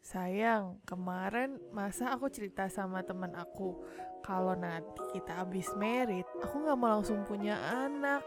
[0.00, 3.76] Sayang, kemarin masa aku cerita sama teman aku
[4.24, 8.24] kalau nanti kita habis merit, aku nggak mau langsung punya anak.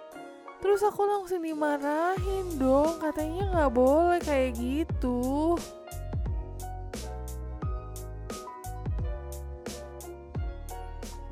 [0.62, 5.58] Terus aku langsung dimarahin dong, katanya nggak boleh kayak gitu.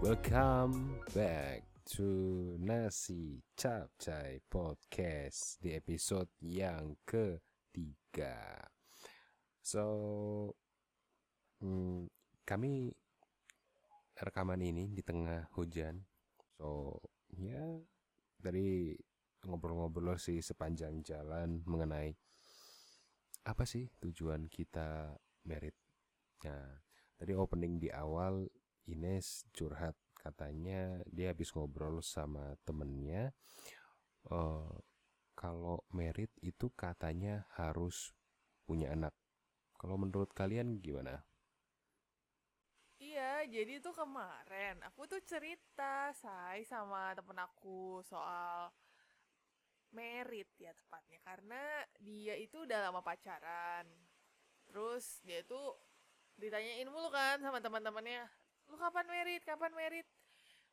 [0.01, 2.09] Welcome back to
[2.57, 8.65] Nasi Capcay Podcast di episode yang ketiga.
[9.61, 9.83] So,
[11.61, 12.09] hmm,
[12.43, 12.91] kami
[14.17, 16.01] rekaman ini di tengah hujan.
[16.57, 16.97] So,
[17.37, 17.61] ya
[18.41, 18.97] dari
[19.45, 22.13] ngobrol-ngobrol sih sepanjang jalan mengenai
[23.45, 25.17] apa sih tujuan kita
[25.49, 25.73] merit.
[26.45, 26.81] Nah,
[27.17, 28.45] tadi opening di awal
[28.89, 33.33] Ines curhat katanya dia habis ngobrol sama temennya
[34.29, 34.69] uh,
[35.33, 38.13] kalau merit itu katanya harus
[38.69, 39.17] punya anak
[39.81, 41.25] kalau menurut kalian gimana?
[43.01, 48.69] Iya, jadi tuh kemarin aku tuh cerita say sama temen aku soal
[49.89, 51.63] merit ya tepatnya karena
[51.97, 53.89] dia itu udah lama pacaran.
[54.69, 55.73] Terus dia tuh
[56.37, 58.21] ditanyain mulu kan sama teman-temannya,
[58.69, 59.41] "Lu kapan merit?
[59.41, 60.05] Kapan merit?"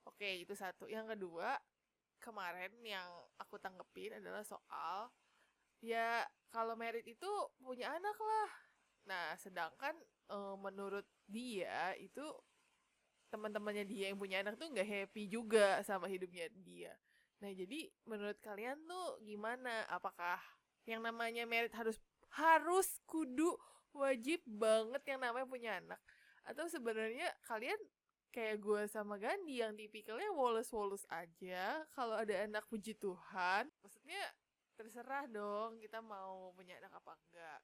[0.05, 0.85] Oke, itu satu.
[0.85, 1.57] Yang kedua,
[2.21, 3.09] kemarin yang
[3.41, 5.09] aku tanggepin adalah soal
[5.81, 7.31] ya kalau merit itu
[7.63, 8.68] punya anak lah
[9.09, 9.97] Nah, sedangkan
[10.29, 12.23] uh, menurut dia itu
[13.33, 16.93] teman-temannya dia yang punya anak tuh nggak happy juga sama hidupnya dia.
[17.41, 19.89] Nah, jadi menurut kalian tuh gimana?
[19.89, 20.37] Apakah
[20.85, 21.97] yang namanya merit harus
[22.37, 23.57] harus kudu
[23.97, 26.01] wajib banget yang namanya punya anak?
[26.45, 27.81] Atau sebenarnya kalian
[28.29, 34.21] kayak gue sama Gandhi yang tipikalnya woles-woles aja kalau ada anak puji Tuhan maksudnya
[34.77, 37.61] terserah dong kita mau punya anak apa enggak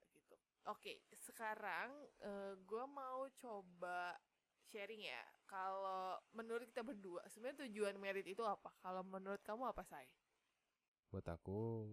[0.64, 1.92] Oke, sekarang
[2.24, 4.16] uh, eh, gue mau coba
[4.72, 5.24] sharing ya.
[5.44, 8.72] Kalau menurut kita berdua, sebenarnya tujuan merit itu apa?
[8.80, 10.08] Kalau menurut kamu apa, say?
[11.12, 11.84] Buat aku,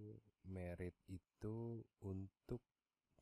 [0.48, 2.64] merit itu untuk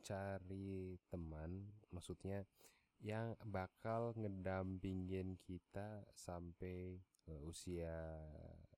[0.06, 2.46] cari teman, maksudnya
[3.02, 8.22] yang bakal ngedampingin kita sampai uh, usia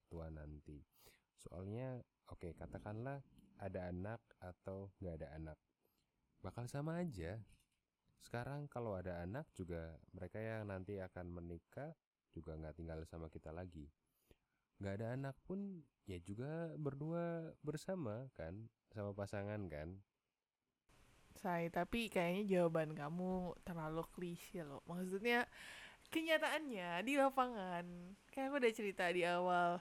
[0.08, 0.80] tua nanti.
[1.36, 2.00] Soalnya,
[2.32, 3.20] oke, okay, katakanlah
[3.60, 5.60] ada anak atau nggak ada anak
[6.42, 7.38] bakal sama aja.
[8.22, 11.94] Sekarang kalau ada anak juga mereka yang nanti akan menikah
[12.34, 13.90] juga nggak tinggal sama kita lagi.
[14.82, 20.02] Nggak ada anak pun ya juga berdua bersama kan sama pasangan kan.
[21.38, 24.82] Saya tapi kayaknya jawaban kamu terlalu klise loh.
[24.86, 25.46] Maksudnya
[26.12, 27.86] kenyataannya di lapangan
[28.34, 29.80] kayak aku udah cerita di awal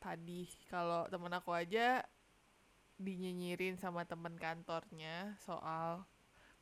[0.00, 2.02] tadi kalau temen aku aja
[3.02, 6.06] dinyinyirin sama temen kantornya soal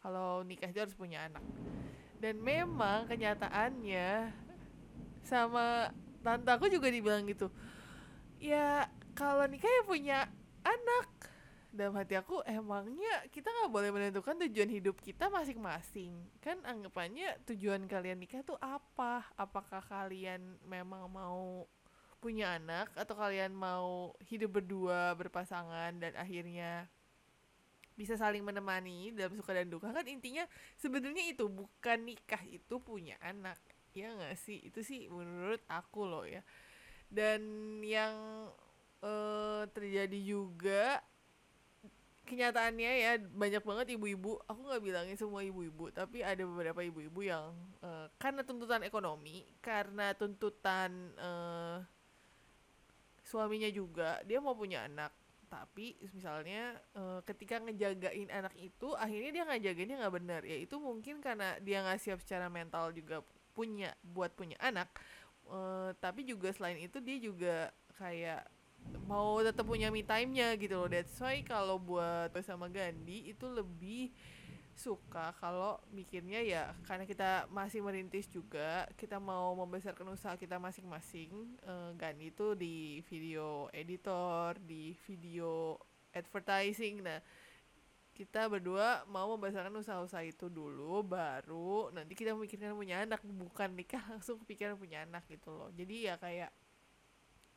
[0.01, 1.45] kalau nikah itu harus punya anak.
[2.21, 4.33] Dan memang kenyataannya
[5.21, 5.93] sama
[6.25, 7.53] tante aku juga dibilang gitu
[8.41, 10.19] ya kalau nikah ya punya
[10.65, 11.09] anak.
[11.71, 16.19] Dalam hati aku emangnya kita nggak boleh menentukan tujuan hidup kita masing-masing?
[16.43, 19.23] Kan anggapannya tujuan kalian nikah tuh apa?
[19.39, 21.71] Apakah kalian memang mau
[22.21, 26.87] punya anak atau kalian mau hidup berdua berpasangan dan akhirnya
[27.97, 30.45] bisa saling menemani dalam suka dan duka kan intinya
[30.81, 33.57] sebenarnya itu bukan nikah itu punya anak
[33.93, 34.63] ya nggak sih?
[34.65, 36.41] Itu sih menurut aku loh ya.
[37.11, 37.43] Dan
[37.83, 38.15] yang
[39.03, 41.03] uh, terjadi juga
[42.31, 47.51] kenyataannya ya banyak banget ibu-ibu aku nggak bilangin semua ibu-ibu tapi ada beberapa ibu-ibu yang
[47.83, 51.83] uh, karena tuntutan ekonomi karena tuntutan uh,
[53.31, 55.15] suaminya juga dia mau punya anak.
[55.51, 60.43] Tapi misalnya e, ketika ngejagain anak itu akhirnya dia ngejagainnya nggak benar.
[60.43, 63.23] Ya itu mungkin karena dia nggak siap secara mental juga
[63.55, 64.91] punya buat punya anak.
[65.47, 65.59] E,
[66.03, 67.55] tapi juga selain itu dia juga
[67.99, 68.47] kayak
[69.07, 70.89] mau tetap punya me time-nya gitu loh.
[70.91, 74.15] That's why kalau buat bersama Gandhi itu lebih
[74.81, 81.61] suka kalau mikirnya ya karena kita masih merintis juga kita mau membesarkan usaha kita masing-masing
[81.69, 85.77] uh, itu di video editor di video
[86.17, 87.05] advertising.
[87.05, 87.21] Nah
[88.17, 94.01] kita berdua mau membesarkan usaha-usaha itu dulu baru nanti kita memikirkan punya anak bukan nikah
[94.17, 95.69] langsung kepikiran punya anak gitu loh.
[95.77, 96.49] Jadi ya kayak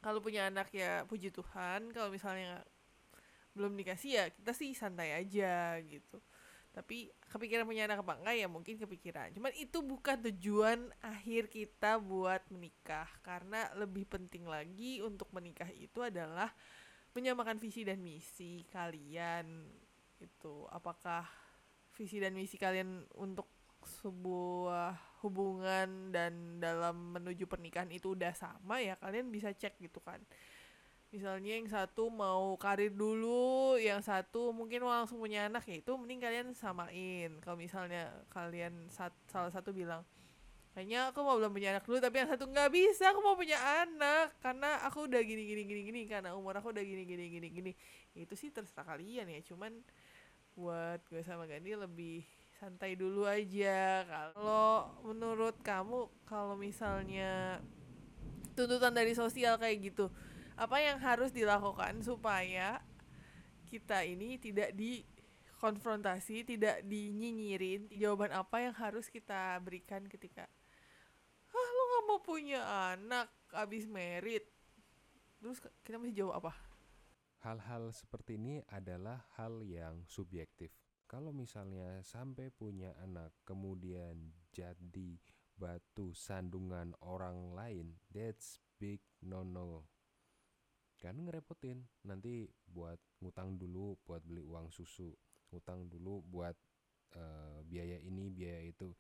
[0.04, 2.68] kalau punya anak ya puji Tuhan kalau misalnya
[3.56, 6.20] belum dikasih ya kita sih santai aja gitu
[6.74, 9.30] tapi kepikiran punya anak apa enggak ya mungkin kepikiran.
[9.38, 13.06] Cuman itu bukan tujuan akhir kita buat menikah.
[13.22, 16.50] Karena lebih penting lagi untuk menikah itu adalah
[17.14, 19.70] menyamakan visi dan misi kalian
[20.18, 21.30] itu apakah
[21.94, 23.46] visi dan misi kalian untuk
[23.86, 30.24] sebuah hubungan dan dalam menuju pernikahan itu udah sama ya kalian bisa cek gitu kan
[31.14, 35.94] misalnya yang satu mau karir dulu yang satu mungkin mau langsung punya anak ya itu
[35.94, 37.38] mending kalian samain.
[37.46, 40.02] Kalau misalnya kalian sat, salah satu bilang
[40.74, 43.62] kayaknya aku mau belum punya anak dulu tapi yang satu nggak bisa aku mau punya
[43.86, 47.48] anak karena aku udah gini gini gini gini karena umur aku udah gini gini gini
[47.54, 47.72] gini.
[48.18, 49.40] Itu sih terserah kalian ya.
[49.46, 49.86] Cuman
[50.58, 52.26] buat gue sama Gani lebih
[52.58, 54.02] santai dulu aja.
[54.02, 57.62] Kalau menurut kamu kalau misalnya
[58.58, 60.10] tuntutan dari sosial kayak gitu
[60.54, 62.80] apa yang harus dilakukan supaya
[63.70, 70.46] kita ini tidak dikonfrontasi, tidak dinyinyirin jawaban apa yang harus kita berikan ketika
[71.54, 72.62] ah lu nggak mau punya
[72.94, 74.50] anak abis merit
[75.38, 76.54] terus kita mesti jawab apa
[77.44, 80.72] Hal-hal seperti ini adalah hal yang subjektif.
[81.04, 85.20] Kalau misalnya sampai punya anak kemudian jadi
[85.60, 89.84] batu sandungan orang lain, that's big no-no.
[91.04, 91.84] Kan ngerepotin.
[92.08, 95.12] Nanti buat ngutang dulu buat beli uang susu,
[95.52, 96.56] ngutang dulu buat
[97.20, 98.96] eh, biaya ini, biaya itu.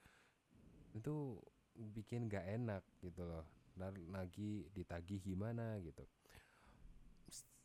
[0.91, 1.39] Itu
[1.73, 3.47] bikin gak enak gitu loh.
[3.73, 6.03] Dan lagi ditagih gimana gitu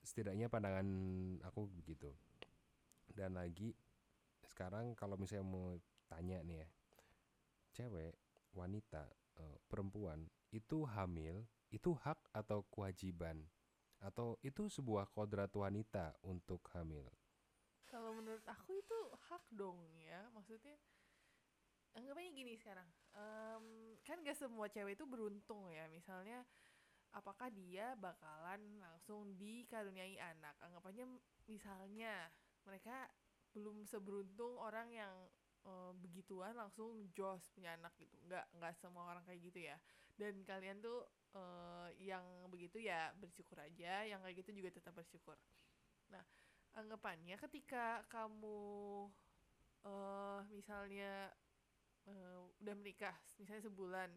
[0.08, 0.88] setidaknya pandangan
[1.44, 2.08] aku begitu
[3.12, 3.76] dan lagi
[4.48, 5.76] sekarang kalau misalnya mau
[6.08, 6.68] tanya nih ya
[7.76, 8.16] cewek
[8.56, 9.04] wanita
[9.36, 13.44] eh, perempuan itu hamil itu hak atau kewajiban
[13.98, 17.06] atau itu sebuah kodrat wanita untuk hamil?
[17.88, 18.98] Kalau menurut aku itu
[19.32, 20.28] hak dong ya.
[20.36, 20.76] Maksudnya
[21.96, 22.86] anggapannya gini sekarang.
[23.16, 23.64] Em,
[24.04, 25.88] kan gak semua cewek itu beruntung ya.
[25.90, 26.44] Misalnya
[27.10, 30.54] apakah dia bakalan langsung dikaruniai anak?
[30.62, 31.08] Anggapannya
[31.48, 32.28] misalnya
[32.68, 33.08] mereka
[33.56, 35.14] belum seberuntung orang yang
[35.64, 38.14] eh, begituan langsung jos punya anak gitu.
[38.28, 39.80] Nggak nggak semua orang kayak gitu ya
[40.18, 41.06] dan kalian tuh
[41.38, 45.38] eh, yang begitu ya bersyukur aja yang kayak gitu juga tetap bersyukur.
[46.10, 46.26] Nah
[46.74, 49.06] anggapannya ketika kamu
[49.86, 51.30] eh misalnya
[52.10, 54.10] eh, udah menikah misalnya sebulan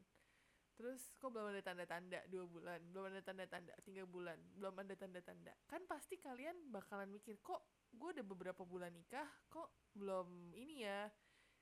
[0.73, 2.25] terus kok belum ada tanda-tanda?
[2.25, 5.53] Dua bulan belum ada tanda-tanda tiga bulan belum ada tanda-tanda.
[5.69, 7.61] Kan pasti kalian bakalan mikir kok
[7.93, 11.05] gue udah beberapa bulan nikah kok belum ini ya?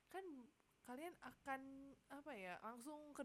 [0.08, 0.24] Kan
[0.88, 3.20] kalian akan apa ya langsung ke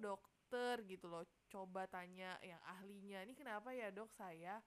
[0.46, 4.14] dokter gitu loh coba tanya yang ahlinya ini kenapa ya dok?
[4.14, 4.62] Saya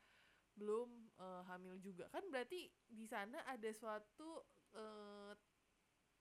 [0.58, 2.10] belum eh, hamil juga.
[2.10, 4.42] Kan berarti di sana ada suatu
[4.74, 5.38] eh,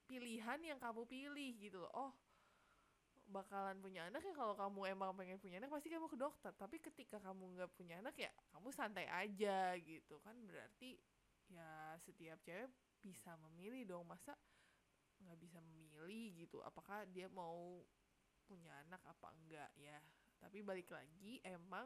[0.05, 1.89] pilihan yang kamu pilih gitu loh.
[1.97, 2.13] Oh
[3.33, 4.31] bakalan punya anak ya?
[4.37, 6.53] Kalau kamu emang pengen punya anak pasti kamu ke dokter.
[6.53, 10.21] Tapi ketika kamu nggak punya anak ya kamu santai aja gitu.
[10.21, 11.01] Kan berarti
[11.49, 12.69] ya setiap cewek
[13.01, 14.05] bisa memilih dong.
[14.05, 14.37] Masa
[15.17, 16.61] nggak bisa memilih gitu?
[16.61, 17.81] Apakah dia mau
[18.47, 19.99] punya anak apa enggak ya.
[20.39, 21.85] Tapi balik lagi emang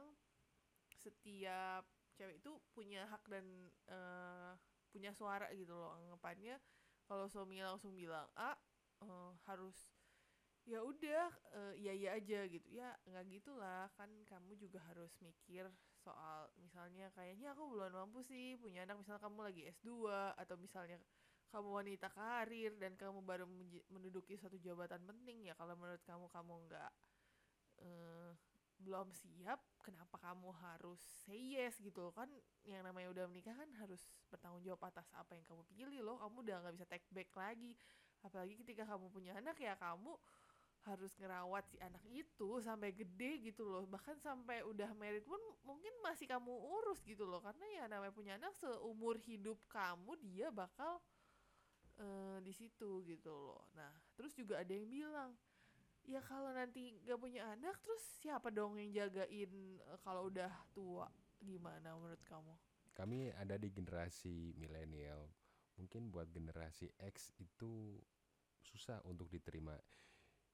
[0.94, 3.46] setiap cewek itu punya hak dan
[3.90, 4.54] eh,
[4.94, 6.62] punya suara gitu loh anggapannya.
[7.10, 8.54] Kalau suami langsung bilang A
[9.02, 9.76] eh, harus
[10.62, 12.68] ya udah eh, iya iya aja gitu.
[12.70, 13.90] Ya nggak gitulah.
[13.98, 15.66] Kan kamu juga harus mikir
[16.02, 19.02] soal misalnya kayaknya aku belum mampu sih punya anak.
[19.02, 19.90] Misalnya kamu lagi S2
[20.38, 21.02] atau misalnya
[21.52, 23.46] kamu wanita karir dan kamu baru
[23.92, 26.92] menduduki suatu jabatan penting ya kalau menurut kamu kamu nggak
[27.84, 28.32] eh,
[28.82, 32.10] belum siap kenapa kamu harus say yes gitu?
[32.18, 32.30] Kan
[32.66, 36.18] yang namanya udah menikah kan harus bertanggung jawab atas apa yang kamu pilih loh.
[36.18, 37.78] Kamu udah nggak bisa take back lagi.
[38.22, 40.18] Apalagi ketika kamu punya anak ya kamu
[40.82, 43.86] harus ngerawat si anak itu sampai gede gitu loh.
[43.86, 47.42] Bahkan sampai udah married pun mungkin masih kamu urus gitu loh.
[47.42, 50.98] Karena ya namanya punya anak seumur hidup kamu dia bakal
[52.02, 53.64] eh, di situ gitu loh.
[53.78, 55.32] Nah terus juga ada yang bilang
[56.10, 61.08] ya kalau nanti gak punya anak terus siapa dong yang jagain eh, kalau udah tua?
[61.42, 62.54] Gimana menurut kamu?
[62.94, 65.26] Kami ada di generasi milenial.
[65.80, 67.98] Mungkin buat generasi X itu
[68.62, 69.74] susah untuk diterima.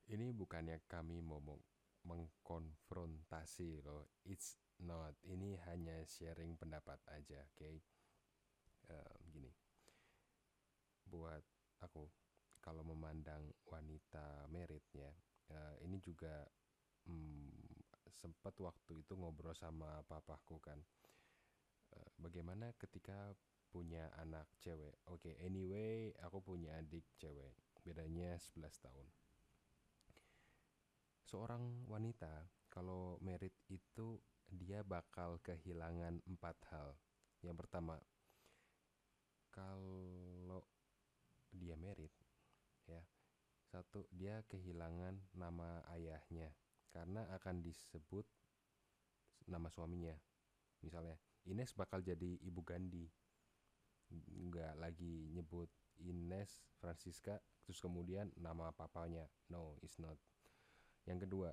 [0.08, 1.68] Ini bukannya kami mau meng-
[2.08, 4.08] mengkonfrontasi loh.
[4.24, 5.12] It's not.
[5.27, 7.84] Ini hanya sharing pendapat aja oke
[8.88, 9.51] Em, gini
[11.08, 11.44] buat
[11.82, 12.06] aku.
[12.62, 15.08] Kalau memandang wanita meritnya
[15.84, 16.44] ini juga
[17.08, 20.80] mm, sempat waktu itu ngobrol sama papaku kan.
[21.96, 23.32] Eh, bagaimana ketika
[23.72, 25.00] punya anak cewek?
[25.08, 29.08] Oke anyway aku punya adik cewek bedanya 11 tahun.
[31.28, 36.96] Seorang wanita kalau merit itu dia bakal kehilangan empat hal.
[37.44, 37.96] Yang pertama
[39.52, 40.64] kalau
[41.60, 42.14] dia merit
[42.88, 43.02] ya.
[43.68, 46.48] Satu dia kehilangan nama ayahnya
[46.96, 48.24] karena akan disebut
[49.52, 50.16] nama suaminya.
[50.86, 53.08] Misalnya Ines bakal jadi ibu Gandhi.
[54.48, 55.68] Nggak lagi nyebut
[56.00, 59.28] Ines Francisca terus kemudian nama papanya.
[59.52, 60.16] No it's not.
[61.04, 61.52] Yang kedua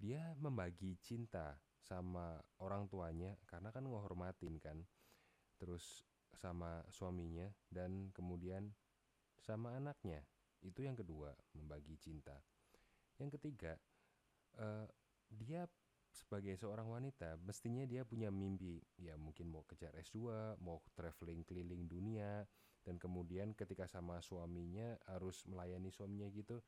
[0.00, 4.82] dia membagi cinta sama orang tuanya karena kan menghormatin kan
[5.58, 6.02] terus
[6.34, 8.72] sama suaminya dan kemudian
[9.42, 10.22] sama anaknya.
[10.62, 12.38] Itu yang kedua membagi cinta.
[13.18, 13.74] Yang ketiga
[14.62, 14.86] uh,
[15.26, 15.66] dia
[16.12, 18.78] sebagai seorang wanita mestinya dia punya mimpi.
[19.02, 22.46] Ya mungkin mau kejar S2 mau traveling keliling dunia
[22.86, 26.62] dan kemudian ketika sama suaminya harus melayani suaminya gitu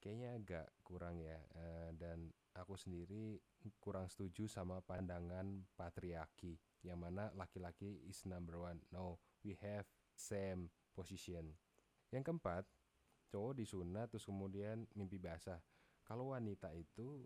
[0.00, 1.36] kayaknya agak kurang ya.
[1.52, 3.36] Uh, dan aku sendiri
[3.76, 8.80] kurang setuju sama pandangan patriarki yang mana laki-laki is number one.
[8.88, 9.84] No we have
[10.16, 11.56] same position
[12.10, 12.66] yang keempat
[13.30, 15.62] cowok disunat terus kemudian mimpi basah.
[16.02, 17.22] Kalau wanita itu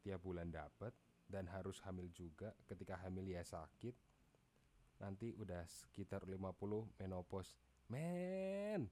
[0.00, 0.94] tiap bulan dapat
[1.26, 3.92] dan harus hamil juga ketika hamil ya sakit
[5.02, 7.58] nanti udah sekitar 50 menopause.
[7.90, 8.86] Men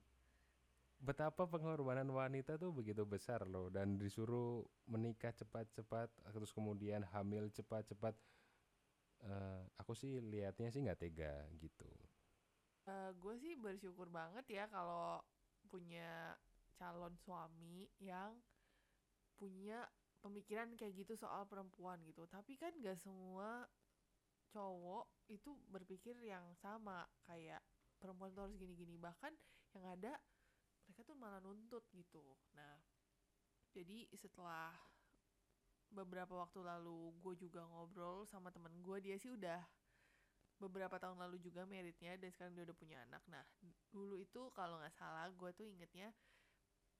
[0.99, 3.71] betapa pengorbanan wanita tuh begitu besar loh.
[3.71, 8.17] Dan disuruh menikah cepat-cepat terus kemudian hamil cepat-cepat.
[9.19, 11.83] Uh, aku sih lihatnya sih nggak tega gitu
[12.85, 15.19] uh, eh, gue sih bersyukur banget ya kalau
[15.67, 16.37] punya
[16.79, 18.37] calon suami yang
[19.35, 19.83] punya
[20.19, 22.27] pemikiran kayak gitu soal perempuan gitu.
[22.27, 23.67] Tapi kan gak semua
[24.49, 27.61] cowok itu berpikir yang sama kayak
[27.99, 28.95] perempuan tuh harus gini-gini.
[28.95, 29.31] Bahkan
[29.75, 30.15] yang ada
[30.87, 32.23] mereka tuh malah nuntut gitu.
[32.55, 32.79] Nah
[33.69, 34.73] jadi setelah
[35.89, 39.61] beberapa waktu lalu gue juga ngobrol sama temen gue dia sih udah
[40.59, 43.43] beberapa tahun lalu juga meritnya dan sekarang dia udah punya anak nah
[43.89, 46.11] dulu itu kalau nggak salah gue tuh ingetnya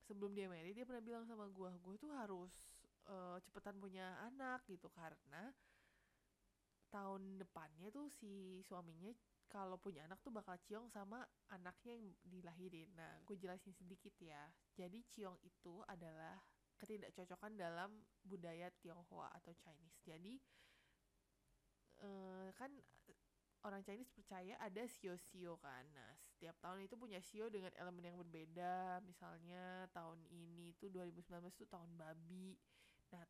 [0.08, 2.54] sebelum dia merit dia pernah bilang sama gue gue tuh harus
[3.12, 5.52] uh, cepetan punya anak gitu karena
[6.90, 9.14] tahun depannya tuh si suaminya
[9.50, 12.90] kalau punya anak tuh bakal ciong sama anaknya yang dilahirin.
[12.94, 14.46] Nah, gue jelasin sedikit ya.
[14.78, 16.38] Jadi ciong itu adalah
[16.78, 19.98] ketidakcocokan dalam budaya Tionghoa atau Chinese.
[20.06, 20.38] Jadi
[22.06, 22.72] eh, kan
[23.68, 25.84] orang Chinese percaya ada sio-sio kan.
[25.92, 29.04] Nah, setiap tahun itu punya sio dengan elemen yang berbeda.
[29.04, 32.56] Misalnya tahun ini tuh 2019 tuh tahun babi.
[33.12, 33.26] Nah,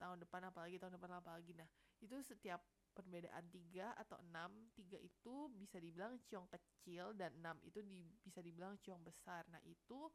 [0.00, 1.52] tahun depan apalagi tahun depan apalagi.
[1.52, 1.68] Nah,
[2.00, 2.62] itu setiap
[2.98, 8.42] perbedaan tiga atau enam tiga itu bisa dibilang ciong kecil dan enam itu di, bisa
[8.42, 10.10] dibilang ciong besar nah itu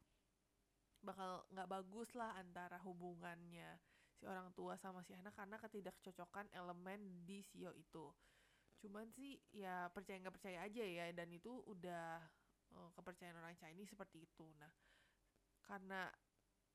[1.00, 3.80] bakal nggak bagus lah antara hubungannya
[4.20, 8.12] si orang tua sama si anak karena ketidakcocokan elemen di sio itu
[8.84, 12.20] cuman sih ya percaya nggak percaya aja ya dan itu udah
[12.76, 14.44] uh, kepercayaan orang Chinese seperti itu.
[14.60, 14.72] Nah
[15.64, 16.12] karena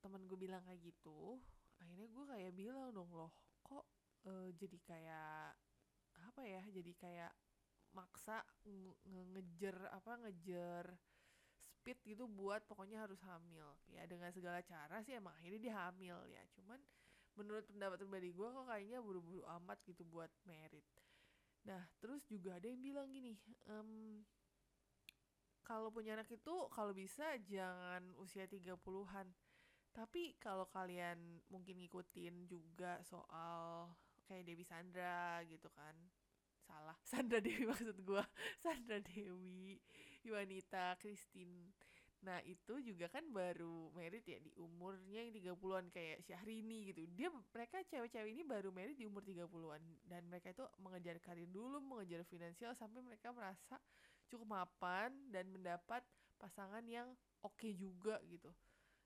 [0.00, 1.37] temen gue bilang kayak gitu
[1.77, 3.29] akhirnya gue kayak bilang dong loh
[3.61, 3.85] kok
[4.25, 5.53] uh, jadi kayak
[6.19, 7.33] apa ya jadi kayak
[7.93, 10.87] maksa nge ngejer apa ngejer
[11.79, 13.73] speed gitu buat pokoknya harus hamil.
[13.88, 16.43] Ya dengan segala cara sih emang akhirnya dia hamil ya.
[16.53, 16.77] Cuman
[17.38, 20.85] menurut pendapat pribadi gue kok kayaknya buru-buru amat gitu buat merit
[21.69, 23.37] nah terus juga ada yang bilang gini
[23.69, 24.25] um,
[25.61, 29.29] kalau punya anak itu kalau bisa jangan usia 30-an
[29.93, 33.93] tapi kalau kalian mungkin ngikutin juga soal
[34.29, 35.97] kayak Dewi Sandra gitu kan.
[36.69, 38.23] Salah Sandra Dewi maksud gue
[38.63, 39.81] Sandra Dewi
[40.23, 41.73] Iwanita Christine
[42.19, 47.31] nah itu juga kan baru merit ya di umurnya yang 30-an kayak Syahrini gitu dia
[47.31, 52.27] mereka cewek-cewek ini baru merit di umur 30-an dan mereka itu mengejar karir dulu mengejar
[52.27, 53.79] finansial sampai mereka merasa
[54.27, 56.03] cukup mapan dan mendapat
[56.43, 57.07] pasangan yang
[57.47, 58.51] oke okay juga gitu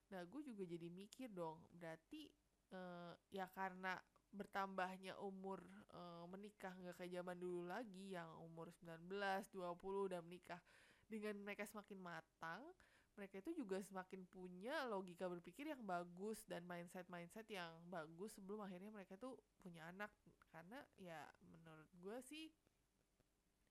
[0.09, 2.29] nah gue juga jadi mikir dong berarti
[2.73, 3.93] uh, ya karena
[4.33, 5.61] bertambahnya umur
[5.93, 6.01] e,
[6.33, 10.57] menikah nggak kayak zaman dulu lagi yang umur 19, 20 udah menikah.
[11.05, 12.65] Dengan mereka semakin matang,
[13.13, 18.89] mereka itu juga semakin punya logika berpikir yang bagus dan mindset-mindset yang bagus sebelum akhirnya
[18.89, 20.09] mereka tuh punya anak.
[20.49, 22.49] Karena ya menurut gue sih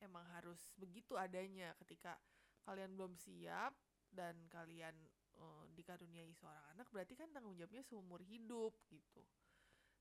[0.03, 2.19] emang harus begitu adanya ketika
[2.67, 3.75] kalian belum siap
[4.11, 4.95] dan kalian
[5.39, 9.23] uh, dikaruniai seorang anak berarti kan tanggung jawabnya seumur hidup gitu.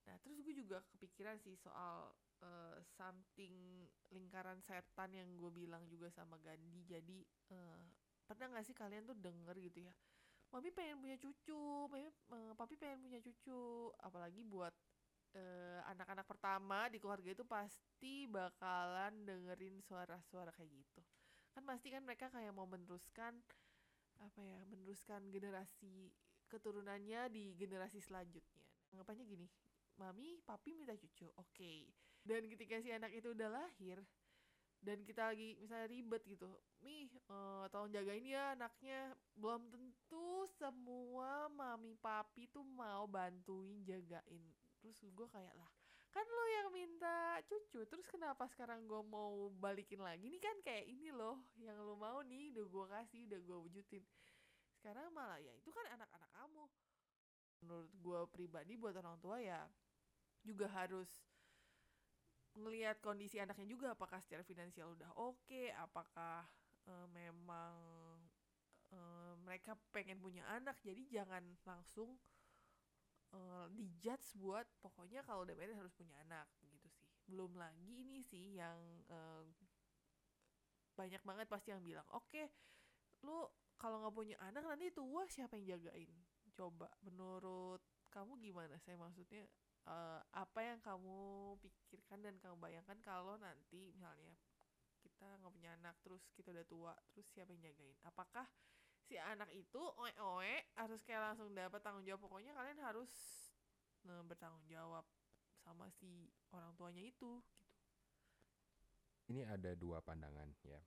[0.10, 2.10] Nah, terus gue juga kepikiran sih soal
[2.42, 6.82] uh, something lingkaran setan yang gue bilang juga sama Gandhi.
[6.90, 7.22] Jadi
[7.54, 7.86] uh,
[8.25, 9.94] pernah gak sih kalian tuh denger gitu ya?
[10.51, 13.92] Mami pengen punya cucu, mami, uh, papi pengen punya cucu.
[14.04, 14.75] Apalagi buat
[15.88, 21.01] anak-anak uh, pertama di keluarga itu pasti bakalan dengerin suara-suara kayak gitu.
[21.56, 23.40] Kan pasti kan mereka kayak mau meneruskan
[24.22, 26.12] apa ya, meneruskan generasi
[26.51, 28.62] keturunannya di generasi selanjutnya
[28.92, 29.48] anggapannya gini
[29.96, 31.74] mami papi minta cucu oke
[32.28, 34.04] dan ketika si anak itu udah lahir
[34.82, 36.50] dan kita lagi misalnya ribet gitu
[36.82, 39.14] mi uh, tolong jagain ya anaknya.
[39.38, 44.42] Belum tentu semua mami papi tuh mau bantuin jagain.
[44.82, 45.70] Terus gue kayak lah
[46.12, 50.28] kan lo yang minta cucu terus kenapa sekarang gue mau balikin lagi?
[50.28, 54.04] Nih kan kayak ini loh yang lo mau nih udah gue kasih udah gue wujudin.
[54.76, 56.66] Sekarang malah ya itu kan anak-anak kamu.
[57.64, 59.64] Menurut gue pribadi buat orang tua ya
[60.42, 61.31] juga harus
[62.55, 66.43] ngelihat kondisi anaknya juga apakah secara finansial udah oke okay, apakah
[66.88, 67.75] uh, memang
[68.91, 70.77] uh, mereka pengen punya anak.
[70.84, 72.20] Jadi jangan langsung
[73.31, 77.08] uh, dijudge buat pokoknya kalau udah married harus punya anak gitu sih.
[77.27, 79.43] Belum lagi ini sih yang uh,
[80.96, 82.51] banyak banget pasti yang bilang oke okay,
[83.24, 83.48] lu
[83.79, 86.12] kalau nggak punya anak nanti tua siapa yang jagain?
[86.53, 87.81] Coba menurut
[88.12, 89.48] kamu gimana saya maksudnya
[89.88, 94.34] uh, apa yang kamu pikirkan dan kamu bayangkan kalau nanti misalnya
[95.02, 98.46] kita nggak punya anak terus kita udah tua terus siapa yang jagain apakah
[99.02, 103.12] si anak itu oe oe harus kayak langsung dapat tanggung jawab pokoknya kalian harus
[104.06, 105.06] nah, bertanggung jawab
[105.62, 107.76] sama si orang tuanya itu gitu
[109.34, 110.82] ini ada dua pandangan ya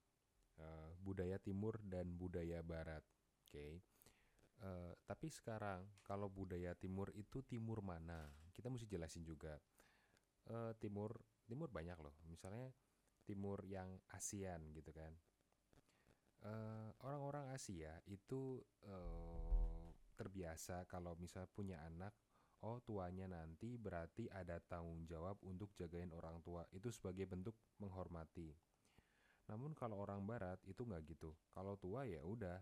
[0.63, 3.83] uh, budaya timur dan budaya barat oke okay.
[4.63, 8.31] Uh, tapi sekarang kalau budaya timur itu timur mana?
[8.55, 9.59] Kita mesti jelasin juga.
[10.47, 12.15] Uh, timur timur banyak loh.
[12.31, 12.71] Misalnya
[13.27, 15.13] timur yang ASEAN gitu kan.
[16.45, 22.13] orang orang-orang Asia itu uh, terbiasa kalau misal punya anak,
[22.61, 26.69] oh tuanya nanti berarti ada tanggung jawab untuk jagain orang tua.
[26.69, 28.53] Itu sebagai bentuk menghormati.
[29.49, 31.33] Namun kalau orang Barat itu nggak gitu.
[31.49, 32.61] Kalau tua ya udah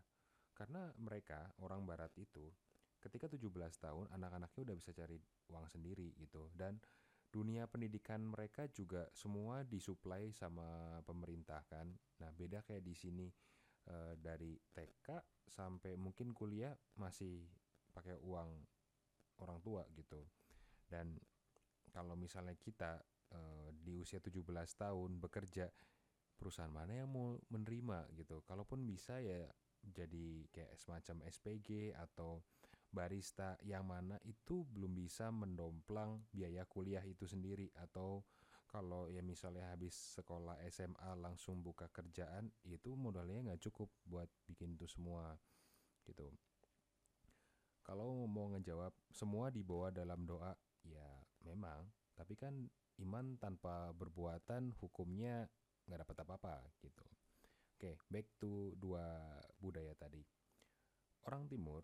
[0.53, 2.53] karena mereka orang barat itu
[3.03, 3.51] ketika 17
[3.83, 5.19] tahun anak-anaknya udah bisa cari
[5.51, 6.79] uang sendiri gitu dan
[7.33, 11.89] dunia pendidikan mereka juga semua disuplai sama pemerintah kan.
[12.21, 13.27] Nah, beda kayak di sini
[13.89, 15.17] e, dari TK
[15.49, 17.49] sampai mungkin kuliah masih
[17.89, 18.53] pakai uang
[19.41, 20.21] orang tua gitu.
[20.85, 21.17] Dan
[21.89, 23.01] kalau misalnya kita
[23.33, 23.41] e,
[23.81, 24.45] di usia 17
[24.77, 25.73] tahun bekerja
[26.37, 28.45] perusahaan mana yang mau menerima gitu.
[28.45, 29.49] Kalaupun bisa ya
[29.83, 32.45] jadi kayak semacam SPG atau
[32.93, 37.73] barista yang mana itu belum bisa mendomplang biaya kuliah itu sendiri.
[37.81, 38.23] Atau
[38.69, 44.77] kalau ya misalnya habis sekolah SMA langsung buka kerjaan itu modalnya nggak cukup buat bikin
[44.77, 45.37] itu semua
[46.05, 46.29] gitu.
[47.83, 50.55] Kalau mau ngejawab semua dibawa dalam doa
[50.87, 51.09] ya
[51.43, 51.89] memang.
[52.13, 52.55] Tapi kan
[53.03, 55.49] iman tanpa berbuatan hukumnya
[55.89, 57.05] nggak dapat apa-apa gitu.
[57.77, 59.19] Oke, back to dua
[59.59, 60.23] budaya tadi.
[61.27, 61.83] Orang timur,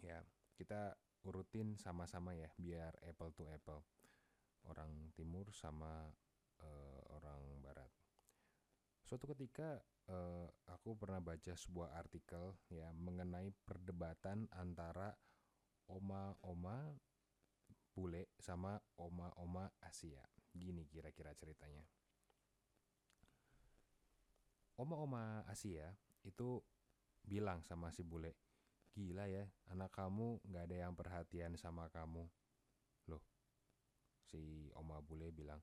[0.00, 0.20] ya
[0.56, 3.84] kita urutin sama-sama ya, biar apple to apple.
[4.68, 6.08] Orang timur sama
[6.60, 7.88] uh, orang barat.
[9.04, 9.80] Suatu ketika
[10.12, 15.16] uh, aku pernah baca sebuah artikel ya mengenai perdebatan antara
[15.88, 16.92] oma-oma
[17.96, 20.22] bule sama oma-oma Asia.
[20.52, 21.88] Gini kira-kira ceritanya
[24.80, 25.92] oma-oma Asia
[26.24, 26.64] itu
[27.20, 28.32] bilang sama si bule,
[28.90, 32.26] gila ya, anak kamu nggak ada yang perhatian sama kamu.
[33.06, 33.22] Loh,
[34.26, 35.62] si oma bule bilang,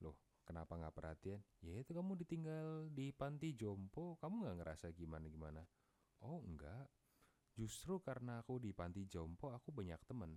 [0.00, 1.40] loh kenapa nggak perhatian?
[1.64, 5.64] Ya itu kamu ditinggal di panti jompo, kamu nggak ngerasa gimana-gimana?
[6.24, 6.88] Oh enggak,
[7.56, 10.36] justru karena aku di panti jompo aku banyak temen.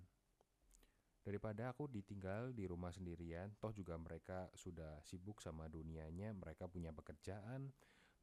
[1.19, 6.95] Daripada aku ditinggal di rumah sendirian, toh juga mereka sudah sibuk sama dunianya, mereka punya
[6.95, 7.69] pekerjaan,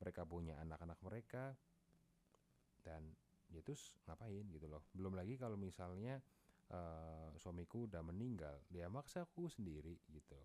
[0.01, 1.55] mereka punya anak-anak mereka
[2.83, 3.15] dan
[3.51, 4.83] ya terus ngapain gitu loh.
[4.95, 6.19] Belum lagi kalau misalnya
[6.71, 10.39] uh, suamiku udah meninggal dia maksa aku sendiri gitu.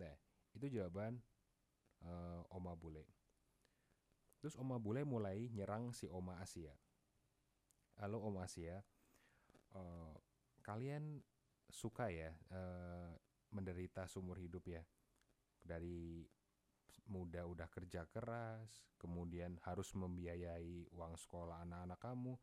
[0.00, 0.14] Nah
[0.56, 1.20] itu jawaban
[2.04, 3.04] uh, oma bule.
[4.38, 6.72] Terus oma bule mulai nyerang si oma Asia.
[7.98, 8.78] Halo oma Asia.
[9.74, 10.14] Uh,
[10.64, 11.20] kalian
[11.68, 13.12] suka ya uh,
[13.52, 14.80] menderita seumur hidup ya?
[15.58, 16.24] Dari
[17.08, 18.68] muda udah kerja keras,
[19.00, 22.34] kemudian harus membiayai uang sekolah anak-anak kamu,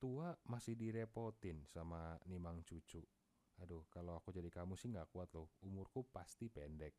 [0.00, 3.00] tua masih direpotin sama nimang cucu.
[3.60, 6.96] Aduh, kalau aku jadi kamu sih nggak kuat loh, umurku pasti pendek.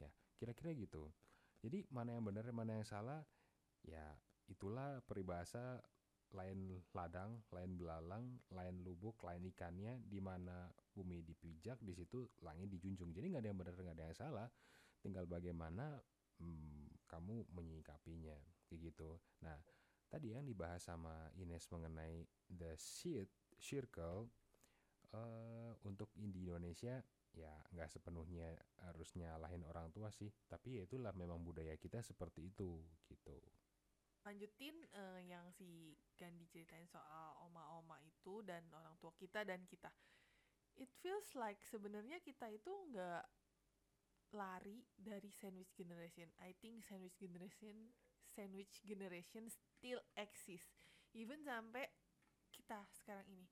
[0.00, 1.08] Ya, kira-kira gitu.
[1.64, 3.24] Jadi mana yang benar, mana yang salah,
[3.80, 4.12] ya
[4.44, 5.80] itulah peribahasa
[6.34, 12.68] lain ladang, lain belalang, lain lubuk, lain ikannya, di mana bumi dipijak, di situ langit
[12.68, 13.14] dijunjung.
[13.16, 14.48] Jadi nggak ada yang benar, nggak ada yang salah.
[15.00, 15.96] Tinggal bagaimana
[16.40, 19.18] hmm, kamu menyikapinya kayak gitu.
[19.44, 19.58] Nah,
[20.08, 24.30] tadi yang dibahas sama Ines mengenai the shit circle
[25.14, 27.02] uh, untuk di Indonesia
[27.34, 28.54] ya nggak sepenuhnya
[28.86, 32.78] harus nyalahin orang tua sih tapi ya itulah memang budaya kita seperti itu
[33.10, 33.34] gitu
[34.22, 39.90] lanjutin uh, yang si Gandhi ceritain soal oma-oma itu dan orang tua kita dan kita
[40.78, 43.26] it feels like sebenarnya kita itu nggak
[44.34, 46.28] lari dari sandwich generation.
[46.42, 47.94] I think sandwich generation
[48.34, 50.66] sandwich generation still exist
[51.14, 51.86] even sampai
[52.50, 53.46] kita sekarang ini.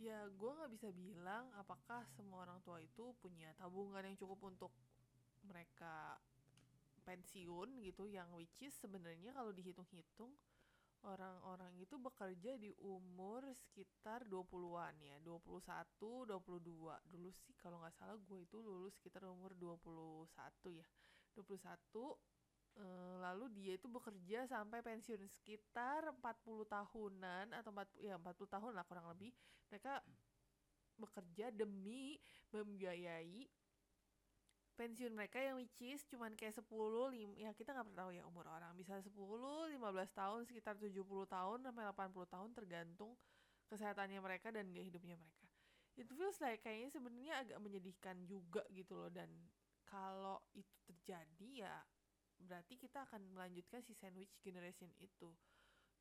[0.00, 4.72] Ya gue nggak bisa bilang apakah semua orang tua itu punya tabungan yang cukup untuk
[5.46, 6.18] mereka
[7.02, 10.30] pensiun gitu yang which is sebenarnya kalau dihitung-hitung
[11.02, 15.66] orang-orang itu bekerja di umur sekitar 20-an ya 21,
[16.30, 20.30] 22 dulu sih kalau nggak salah gue itu lulus sekitar umur 21
[20.78, 20.86] ya.
[21.34, 21.42] 21
[22.78, 28.72] eh, lalu dia itu bekerja sampai pensiun sekitar 40 tahunan atau 40 ya 40 tahun
[28.76, 29.34] lah kurang lebih.
[29.72, 29.98] Mereka
[31.00, 32.20] bekerja demi
[32.52, 33.48] membiayai
[34.74, 36.64] pensiun mereka yang which is cuman kayak 10
[37.12, 38.72] lim, ya kita nggak pernah tahu ya umur orang.
[38.74, 39.78] Bisa 10 15
[40.12, 40.96] tahun sekitar 70
[41.28, 43.12] tahun sampai 80 tahun tergantung
[43.68, 45.48] kesehatannya mereka dan gaya hidupnya mereka.
[45.96, 49.28] It feels like kayaknya sebenarnya agak menyedihkan juga gitu loh dan
[49.84, 51.76] kalau itu terjadi ya
[52.42, 55.30] berarti kita akan melanjutkan si sandwich generation itu.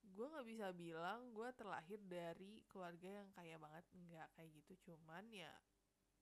[0.01, 4.73] Gue nggak bisa bilang gue terlahir dari keluarga yang kaya banget nggak kayak gitu.
[4.91, 5.51] Cuman ya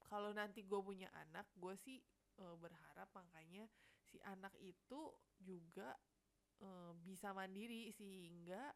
[0.10, 2.02] kalau nanti gue punya anak gue sih
[2.40, 3.68] uh, berharap makanya
[4.02, 5.94] si anak itu juga
[6.64, 8.74] uh, bisa mandiri sehingga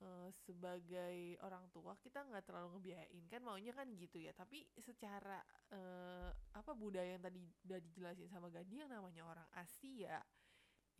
[0.00, 3.24] uh, sebagai orang tua kita nggak terlalu ngebiayain.
[3.28, 5.40] Kan maunya kan gitu ya tapi secara
[5.72, 10.20] uh, apa budaya yang tadi udah dijelasin sama Gandhi yang namanya orang Asia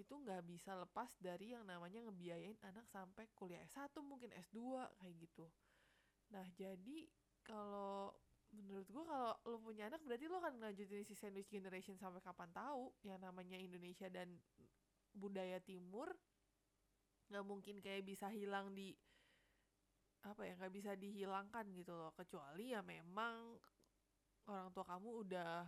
[0.01, 5.17] itu nggak bisa lepas dari yang namanya ngebiayain anak sampai kuliah S1 mungkin S2 kayak
[5.21, 5.45] gitu.
[6.33, 7.05] Nah jadi
[7.45, 8.17] kalau
[8.51, 12.51] menurut gua kalau lo punya anak berarti lo akan ngelanjutin si sandwich generation sampai kapan
[12.51, 14.35] tahu yang namanya Indonesia dan
[15.15, 16.11] budaya timur
[17.31, 18.91] nggak mungkin kayak bisa hilang di
[20.27, 22.13] apa ya nggak bisa dihilangkan gitu loh.
[22.13, 23.57] Kecuali ya memang
[24.51, 25.65] orang tua kamu udah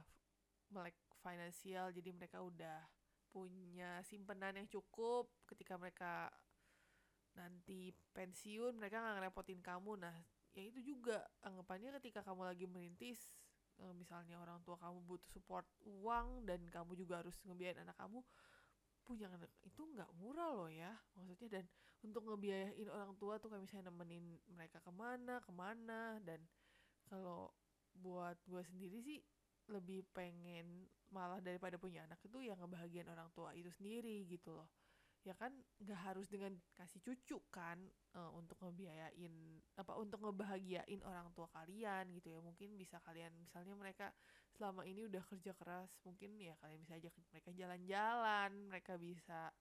[0.74, 2.82] melek finansial jadi mereka udah
[3.32, 5.30] punya simpenan yang cukup.
[5.48, 6.28] Ketika mereka
[7.32, 10.02] nanti pensiun mereka nggak ngerepotin kamu.
[10.02, 10.16] Nah
[10.52, 13.20] ya itu juga anggapannya ketika kamu lagi merintis
[13.80, 18.20] eh, misalnya orang tua kamu butuh support uang dan kamu juga harus ngebiayain anak kamu
[19.02, 21.64] punya anak itu nggak murah loh ya maksudnya dan
[22.06, 26.38] untuk ngebiayain orang tua tuh kayak misalnya nemenin mereka ke mana ke mana dan
[27.10, 27.50] kalau
[27.98, 29.18] buat gue sendiri sih
[29.70, 34.68] lebih pengen malah daripada punya anak itu yang ngebahagiain orang tua itu sendiri gitu loh
[35.22, 37.78] ya kan nggak harus dengan kasih cucu kan
[38.18, 42.40] uh, untuk ngebiayain apa untuk ngebahagiain orang tua kalian gitu ya.
[42.42, 44.10] Mungkin bisa kalian misalnya mereka
[44.58, 49.54] selama ini udah kerja keras mungkin ya kalian bisa ajak mereka jalan-jalan mereka bisa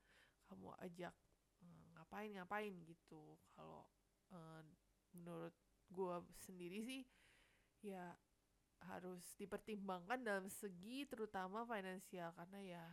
[0.50, 1.13] kamu ajak
[1.62, 3.38] uh, ngapain ngapain gitu.
[3.54, 3.86] Kalau
[4.34, 4.62] uh,
[5.13, 5.54] menurut
[5.93, 7.02] gue sendiri sih
[7.86, 8.17] ya
[8.82, 12.34] harus dipertimbangkan dalam segi terutama finansial.
[12.34, 12.86] Karena ya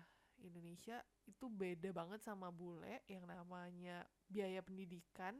[0.42, 5.36] Indonesia itu beda banget sama bule yang namanya biaya pendidikan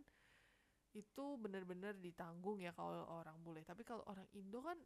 [0.97, 3.61] itu bener-bener ditanggung ya kalau orang bule.
[3.63, 4.79] Tapi kalau orang Indo kan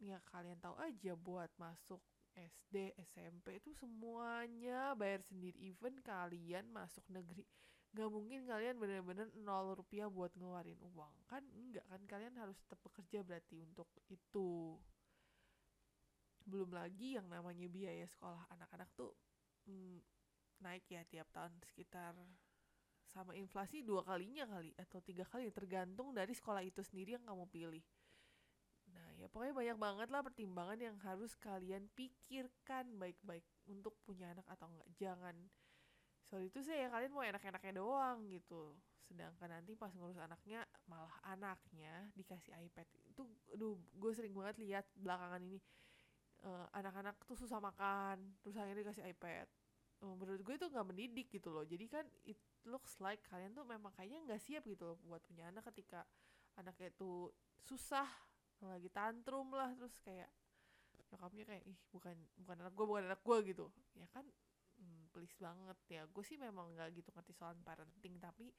[0.00, 2.00] ya kalian tahu aja buat masuk
[2.32, 5.58] SD SMP itu semuanya bayar sendiri.
[5.60, 7.44] Even kalian masuk negeri
[7.90, 11.14] nggak mungkin kalian bener-bener nol rupiah buat ngeluarin uang.
[11.26, 14.78] Kan enggak kan kalian harus tetap bekerja berarti untuk itu.
[16.46, 19.12] Belum lagi yang namanya biaya sekolah anak-anak tuh
[19.70, 20.02] mm,
[20.66, 22.18] naik ya tiap tahun sekitar
[23.10, 27.46] sama inflasi dua kalinya kali atau tiga kali tergantung dari sekolah itu sendiri yang kamu
[27.50, 27.84] pilih.
[28.90, 34.46] Nah ya pokoknya banyak banget lah pertimbangan yang harus kalian pikirkan baik-baik untuk punya anak
[34.46, 34.88] atau enggak.
[34.98, 35.36] Jangan
[36.22, 38.78] soal itu sih ya kalian mau enak-enaknya doang gitu.
[39.10, 44.86] Sedangkan nanti pas ngurus anaknya malah anaknya dikasih iPad itu, aduh gue sering banget lihat
[44.94, 45.58] belakangan ini
[46.46, 49.50] uh, anak-anak tuh susah makan, terus akhirnya dikasih iPad
[50.04, 51.64] uh, menurut gue itu nggak mendidik gitu loh.
[51.64, 55.48] Jadi kan it looks like kalian tuh memang kayaknya nggak siap gitu loh buat punya
[55.48, 56.04] anak ketika
[56.58, 57.30] anaknya itu
[57.64, 58.08] susah
[58.60, 60.28] lagi tantrum lah terus kayak
[61.10, 63.66] nyokapnya kayak ih bukan bukan anak gue bukan anak gue gitu.
[63.96, 64.24] Ya kan
[64.80, 66.02] hmm, please banget ya.
[66.08, 68.52] Gue sih memang nggak gitu ngerti soal parenting tapi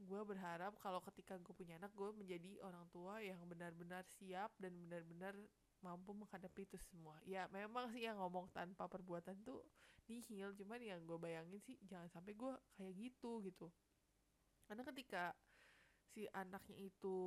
[0.00, 4.72] gue berharap kalau ketika gue punya anak gue menjadi orang tua yang benar-benar siap dan
[4.88, 5.36] benar-benar
[5.80, 7.16] mampu menghadapi itu semua.
[7.24, 9.64] Ya memang sih yang ngomong tanpa perbuatan tuh
[10.08, 10.52] nihil.
[10.56, 13.68] Cuman yang gue bayangin sih jangan sampai gue kayak gitu gitu.
[14.68, 15.34] Karena ketika
[16.10, 17.18] si anaknya itu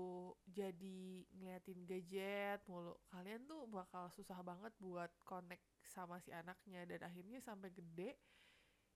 [0.44, 6.86] jadi ngeliatin gadget mulu kalian tuh bakal susah banget buat connect sama si anaknya.
[6.86, 8.16] Dan akhirnya sampai gede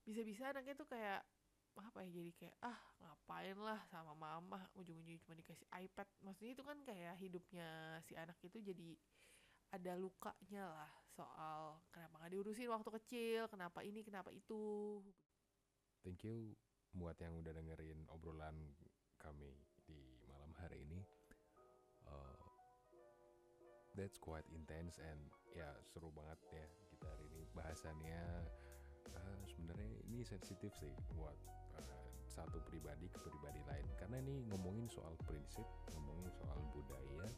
[0.06, 1.20] bisa-bisa anaknya tuh kayak
[1.78, 4.66] apa ya jadi kayak ah ngapain lah sama mama?
[4.74, 6.08] Ujung-ujungnya cuma dikasih iPad.
[6.26, 7.68] Maksudnya itu kan kayak hidupnya
[8.02, 8.98] si anak itu jadi
[9.68, 15.00] ada lukanya lah soal kenapa nggak diurusin waktu kecil kenapa ini kenapa itu.
[16.06, 16.56] Thank you
[16.96, 18.56] buat yang udah dengerin obrolan
[19.20, 19.52] kami
[19.84, 21.00] di malam hari ini.
[22.08, 22.40] Uh,
[23.92, 25.20] that's quite intense and
[25.52, 28.22] ya seru banget ya kita hari ini bahasannya.
[29.12, 31.36] Uh, sebenarnya ini sensitif sih buat
[31.76, 33.86] uh, satu pribadi ke pribadi lain.
[34.00, 37.28] Karena ini ngomongin soal prinsip, ngomongin soal budaya,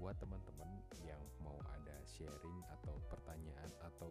[0.00, 4.08] buat teman-teman yang mau ada sharing atau pertanyaan atau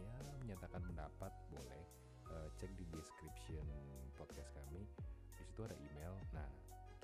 [0.00, 0.08] ya
[0.40, 1.84] menyatakan pendapat boleh
[2.32, 3.68] uh, cek di description
[4.16, 4.88] podcast kami.
[5.36, 6.16] Di situ ada email.
[6.32, 6.48] Nah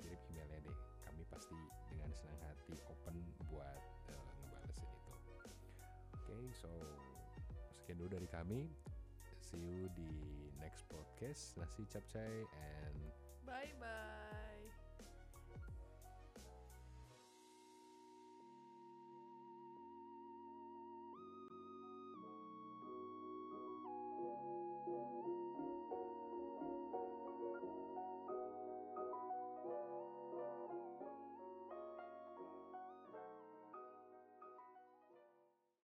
[0.01, 0.77] kirim emailnya deh.
[1.05, 1.57] Kami pasti
[1.93, 3.21] dengan senang hati open
[3.53, 5.13] buat uh, ngebalesin itu.
[6.17, 6.73] Oke okay, so
[7.77, 8.65] sekian dulu dari kami.
[9.37, 10.09] See you di
[10.57, 11.53] next podcast.
[11.61, 12.97] Nasi capcay and
[13.45, 14.26] bye bye